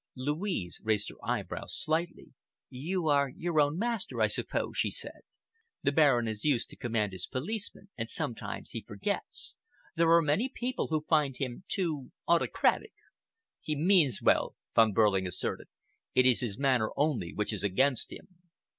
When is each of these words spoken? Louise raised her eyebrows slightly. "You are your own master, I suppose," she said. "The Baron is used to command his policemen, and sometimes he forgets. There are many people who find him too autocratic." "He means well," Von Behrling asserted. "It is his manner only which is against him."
Louise 0.15 0.79
raised 0.83 1.09
her 1.09 1.23
eyebrows 1.23 1.77
slightly. 1.79 2.33
"You 2.71 3.07
are 3.07 3.29
your 3.29 3.61
own 3.61 3.77
master, 3.77 4.19
I 4.19 4.25
suppose," 4.25 4.75
she 4.75 4.89
said. 4.89 5.19
"The 5.83 5.91
Baron 5.91 6.27
is 6.27 6.43
used 6.43 6.71
to 6.71 6.75
command 6.75 7.11
his 7.13 7.27
policemen, 7.27 7.91
and 7.99 8.09
sometimes 8.09 8.71
he 8.71 8.81
forgets. 8.81 9.57
There 9.95 10.09
are 10.09 10.23
many 10.23 10.49
people 10.49 10.87
who 10.87 11.05
find 11.07 11.37
him 11.37 11.65
too 11.67 12.11
autocratic." 12.27 12.93
"He 13.59 13.75
means 13.75 14.23
well," 14.23 14.55
Von 14.73 14.91
Behrling 14.91 15.27
asserted. 15.27 15.67
"It 16.15 16.25
is 16.25 16.39
his 16.39 16.57
manner 16.57 16.89
only 16.97 17.31
which 17.31 17.53
is 17.53 17.63
against 17.63 18.11
him." 18.11 18.27